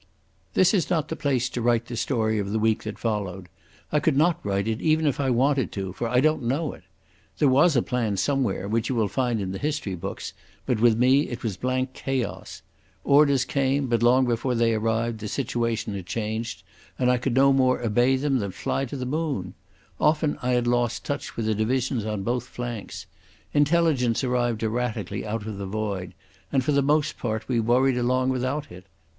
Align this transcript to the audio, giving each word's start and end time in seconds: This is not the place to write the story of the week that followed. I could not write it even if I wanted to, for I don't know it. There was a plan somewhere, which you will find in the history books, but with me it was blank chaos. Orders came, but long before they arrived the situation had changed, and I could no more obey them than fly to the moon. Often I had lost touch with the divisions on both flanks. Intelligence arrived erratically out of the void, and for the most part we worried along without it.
This 0.55 0.73
is 0.73 0.89
not 0.89 1.09
the 1.09 1.15
place 1.15 1.47
to 1.49 1.61
write 1.61 1.85
the 1.85 1.95
story 1.95 2.39
of 2.39 2.49
the 2.51 2.57
week 2.57 2.81
that 2.85 2.97
followed. 2.97 3.49
I 3.91 3.99
could 3.99 4.17
not 4.17 4.43
write 4.43 4.67
it 4.67 4.81
even 4.81 5.05
if 5.05 5.19
I 5.19 5.29
wanted 5.29 5.71
to, 5.73 5.93
for 5.93 6.07
I 6.07 6.19
don't 6.19 6.41
know 6.41 6.73
it. 6.73 6.81
There 7.37 7.47
was 7.47 7.75
a 7.75 7.83
plan 7.83 8.17
somewhere, 8.17 8.67
which 8.67 8.89
you 8.89 8.95
will 8.95 9.07
find 9.07 9.39
in 9.39 9.51
the 9.51 9.59
history 9.59 9.93
books, 9.93 10.33
but 10.65 10.79
with 10.79 10.97
me 10.97 11.29
it 11.29 11.43
was 11.43 11.55
blank 11.55 11.93
chaos. 11.93 12.63
Orders 13.03 13.45
came, 13.45 13.85
but 13.85 14.01
long 14.01 14.25
before 14.25 14.55
they 14.55 14.73
arrived 14.73 15.19
the 15.19 15.27
situation 15.27 15.93
had 15.93 16.07
changed, 16.07 16.63
and 16.97 17.11
I 17.11 17.17
could 17.19 17.35
no 17.35 17.53
more 17.53 17.83
obey 17.83 18.15
them 18.15 18.39
than 18.39 18.49
fly 18.49 18.85
to 18.85 18.97
the 18.97 19.05
moon. 19.05 19.53
Often 19.99 20.39
I 20.41 20.53
had 20.53 20.65
lost 20.65 21.05
touch 21.05 21.35
with 21.37 21.45
the 21.45 21.53
divisions 21.53 22.05
on 22.05 22.23
both 22.23 22.47
flanks. 22.47 23.05
Intelligence 23.53 24.23
arrived 24.23 24.63
erratically 24.63 25.27
out 25.27 25.45
of 25.45 25.59
the 25.59 25.67
void, 25.67 26.15
and 26.51 26.63
for 26.63 26.71
the 26.71 26.81
most 26.81 27.19
part 27.19 27.47
we 27.47 27.59
worried 27.59 27.99
along 27.99 28.29
without 28.29 28.71
it. 28.71 28.87